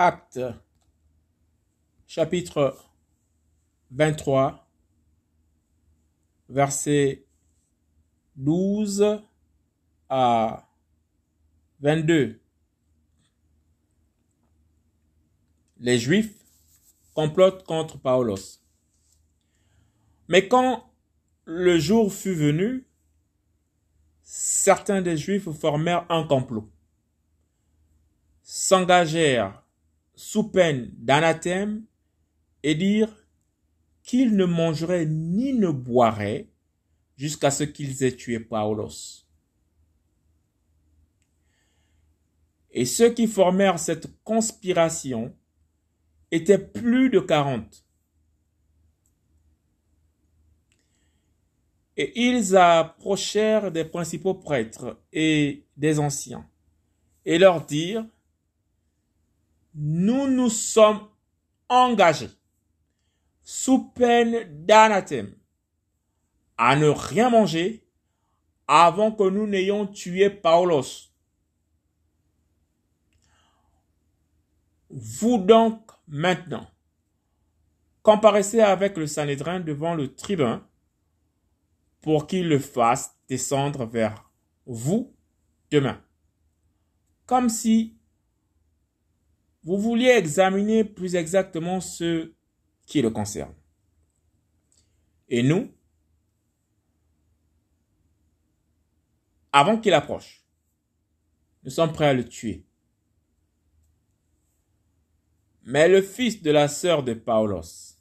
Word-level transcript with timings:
Acte, 0.00 0.38
chapitre 2.06 2.78
23, 3.90 4.64
verset 6.48 7.26
12 8.36 9.20
à 10.08 10.68
22. 11.80 12.40
Les 15.78 15.98
Juifs 15.98 16.44
complotent 17.12 17.64
contre 17.64 17.98
Paulos. 17.98 18.60
Mais 20.28 20.46
quand 20.46 20.92
le 21.44 21.76
jour 21.80 22.12
fut 22.12 22.34
venu, 22.34 22.86
certains 24.22 25.02
des 25.02 25.16
Juifs 25.16 25.50
formèrent 25.50 26.06
un 26.08 26.22
complot, 26.22 26.70
s'engagèrent 28.44 29.64
sous 30.18 30.50
peine 30.50 30.90
d'anathème 30.96 31.84
et 32.64 32.74
dirent 32.74 33.16
qu'ils 34.02 34.34
ne 34.34 34.46
mangeraient 34.46 35.06
ni 35.06 35.52
ne 35.52 35.70
boiraient 35.70 36.48
jusqu'à 37.16 37.52
ce 37.52 37.62
qu'ils 37.62 38.02
aient 38.02 38.16
tué 38.16 38.40
Paulos. 38.40 39.24
Et 42.72 42.84
ceux 42.84 43.14
qui 43.14 43.28
formèrent 43.28 43.78
cette 43.78 44.08
conspiration 44.24 45.32
étaient 46.32 46.58
plus 46.58 47.10
de 47.10 47.20
quarante. 47.20 47.86
Et 51.96 52.28
ils 52.28 52.56
approchèrent 52.56 53.70
des 53.70 53.84
principaux 53.84 54.34
prêtres 54.34 55.00
et 55.12 55.64
des 55.76 56.00
anciens, 56.00 56.48
et 57.24 57.38
leur 57.38 57.64
dirent, 57.64 58.06
nous 59.74 60.28
nous 60.28 60.50
sommes 60.50 61.08
engagés, 61.68 62.30
sous 63.42 63.90
peine 63.90 64.64
d'anathème, 64.64 65.34
à 66.56 66.76
ne 66.76 66.88
rien 66.88 67.30
manger 67.30 67.88
avant 68.66 69.12
que 69.12 69.28
nous 69.28 69.46
n'ayons 69.46 69.86
tué 69.86 70.30
Paulos. 70.30 71.08
Vous 74.90 75.38
donc, 75.38 75.90
maintenant, 76.06 76.66
comparaissez 78.02 78.60
avec 78.60 78.96
le 78.96 79.06
Sanhédrin 79.06 79.60
devant 79.60 79.94
le 79.94 80.14
tribun 80.14 80.66
pour 82.00 82.26
qu'il 82.26 82.48
le 82.48 82.58
fasse 82.58 83.14
descendre 83.28 83.84
vers 83.84 84.30
vous 84.66 85.14
demain. 85.70 86.02
Comme 87.26 87.48
si 87.48 87.97
vous 89.68 89.76
vouliez 89.76 90.08
examiner 90.08 90.82
plus 90.82 91.14
exactement 91.14 91.82
ce 91.82 92.32
qui 92.86 93.02
le 93.02 93.10
concerne. 93.10 93.52
Et 95.28 95.42
nous, 95.42 95.70
avant 99.52 99.78
qu'il 99.78 99.92
approche, 99.92 100.42
nous 101.64 101.70
sommes 101.70 101.92
prêts 101.92 102.06
à 102.06 102.14
le 102.14 102.26
tuer. 102.26 102.64
Mais 105.64 105.86
le 105.86 106.00
fils 106.00 106.40
de 106.40 106.50
la 106.50 106.66
sœur 106.68 107.02
de 107.02 107.12
Paulos, 107.12 107.98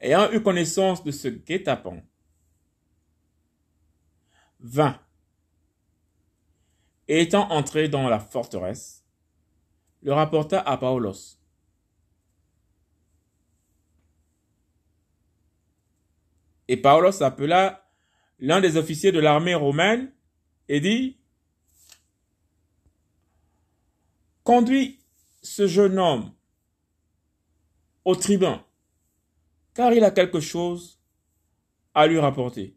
ayant 0.00 0.32
eu 0.32 0.42
connaissance 0.42 1.04
de 1.04 1.12
ce 1.12 1.28
guet-apens, 1.28 2.02
vint, 4.58 5.00
et 7.06 7.20
étant 7.20 7.48
entré 7.52 7.88
dans 7.88 8.08
la 8.08 8.18
forteresse, 8.18 9.05
le 10.06 10.12
rapporta 10.12 10.60
à 10.60 10.76
Paulos. 10.76 11.36
Et 16.68 16.76
Paulos 16.76 17.24
appela 17.24 17.90
l'un 18.38 18.60
des 18.60 18.76
officiers 18.76 19.10
de 19.10 19.18
l'armée 19.18 19.56
romaine 19.56 20.12
et 20.68 20.78
dit, 20.78 21.18
Conduis 24.44 25.00
ce 25.42 25.66
jeune 25.66 25.98
homme 25.98 26.32
au 28.04 28.14
tribun, 28.14 28.64
car 29.74 29.92
il 29.92 30.04
a 30.04 30.12
quelque 30.12 30.38
chose 30.38 31.00
à 31.94 32.06
lui 32.06 32.20
rapporter. 32.20 32.76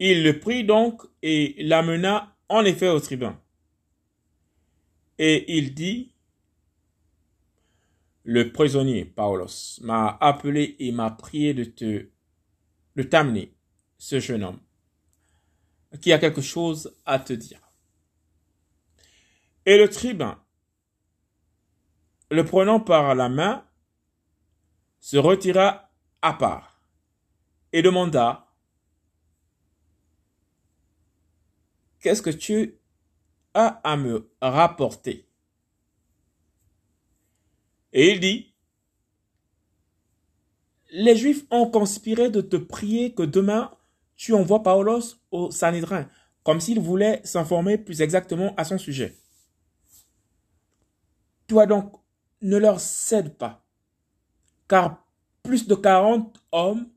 Il 0.00 0.22
le 0.22 0.38
prit 0.38 0.64
donc 0.64 1.00
et 1.22 1.54
l'amena 1.60 2.36
en 2.50 2.62
effet 2.66 2.88
au 2.88 3.00
tribun. 3.00 3.40
Et 5.18 5.56
il 5.56 5.74
dit, 5.74 6.14
le 8.24 8.52
prisonnier 8.52 9.04
Paulos 9.04 9.80
m'a 9.80 10.16
appelé 10.20 10.76
et 10.78 10.92
m'a 10.92 11.10
prié 11.10 11.54
de 11.54 11.64
te, 11.64 12.08
de 12.96 13.02
t'amener, 13.02 13.54
ce 13.96 14.20
jeune 14.20 14.44
homme, 14.44 14.60
qui 16.00 16.12
a 16.12 16.18
quelque 16.18 16.40
chose 16.40 16.96
à 17.04 17.18
te 17.18 17.32
dire. 17.32 17.60
Et 19.66 19.76
le 19.76 19.88
tribun, 19.88 20.40
le 22.30 22.44
prenant 22.44 22.80
par 22.80 23.14
la 23.14 23.28
main, 23.28 23.64
se 25.00 25.16
retira 25.16 25.90
à 26.22 26.34
part 26.34 26.82
et 27.72 27.82
demanda 27.82 28.44
Qu'est-ce 32.00 32.22
que 32.22 32.30
tu 32.30 32.78
à 33.66 33.96
me 33.96 34.30
rapporter 34.40 35.28
Et 37.92 38.12
il 38.12 38.20
dit 38.20 38.54
Les 40.90 41.16
Juifs 41.16 41.44
ont 41.50 41.70
conspiré 41.70 42.30
de 42.30 42.40
te 42.40 42.56
prier 42.56 43.14
que 43.14 43.22
demain 43.22 43.70
tu 44.16 44.34
envoies 44.34 44.62
Paulos 44.62 45.16
au 45.30 45.50
Sanhédrin, 45.50 46.08
comme 46.42 46.60
s'il 46.60 46.80
voulait 46.80 47.20
s'informer 47.24 47.78
plus 47.78 48.00
exactement 48.00 48.54
à 48.56 48.64
son 48.64 48.78
sujet. 48.78 49.16
Toi 51.46 51.66
donc, 51.66 51.94
ne 52.42 52.56
leur 52.56 52.80
cède 52.80 53.36
pas 53.36 53.64
car 54.68 55.02
plus 55.42 55.66
de 55.66 55.74
quarante 55.74 56.40
hommes 56.52 56.88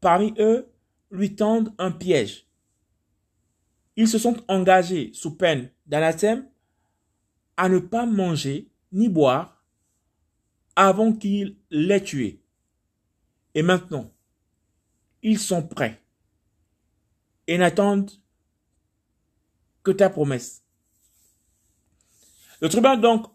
parmi 0.00 0.34
eux 0.38 0.72
lui 1.10 1.36
tendent 1.36 1.72
un 1.78 1.92
piège. 1.92 2.46
Ils 3.96 4.08
se 4.08 4.18
sont 4.18 4.36
engagés 4.48 5.10
sous 5.12 5.36
peine 5.36 5.70
d'anathème 5.86 6.48
à 7.56 7.68
ne 7.68 7.78
pas 7.78 8.06
manger 8.06 8.70
ni 8.92 9.08
boire 9.08 9.64
avant 10.76 11.12
qu'il 11.12 11.56
l'ait 11.70 12.02
tué. 12.02 12.42
Et 13.54 13.62
maintenant, 13.62 14.10
ils 15.22 15.38
sont 15.38 15.62
prêts 15.62 16.00
et 17.46 17.58
n'attendent 17.58 18.10
que 19.82 19.90
ta 19.90 20.08
promesse. 20.08 20.64
Le 22.60 22.68
tribun 22.68 22.96
donc 22.96 23.26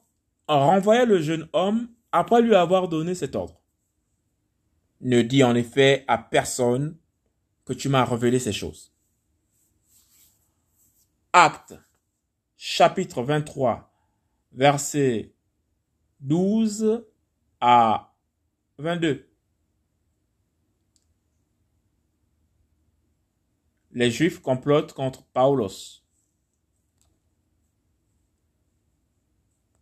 renvoya 0.48 1.06
le 1.06 1.22
jeune 1.22 1.48
homme 1.54 1.90
après 2.12 2.42
lui 2.42 2.56
avoir 2.56 2.88
donné 2.88 3.14
cet 3.14 3.36
ordre. 3.36 3.62
Ne 5.02 5.22
dis 5.22 5.44
en 5.44 5.54
effet 5.54 6.06
à 6.08 6.18
personne 6.18 6.98
que 7.66 7.74
tu 7.74 7.90
m'as 7.90 8.06
révélé 8.06 8.40
ces 8.40 8.54
choses. 8.54 8.94
Acte, 11.34 11.76
chapitre 12.58 13.22
23, 13.22 13.92
versets 14.54 15.34
12 16.22 17.06
à 17.60 18.14
22. 18.78 19.28
Les 23.92 24.12
Juifs 24.12 24.42
complotent 24.42 24.94
contre 24.94 25.24
Paulos. 25.26 26.07